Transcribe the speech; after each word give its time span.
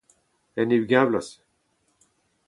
en 0.59 0.67
e 0.75 0.77
ugent 0.83 1.07
vloaz 1.09 1.27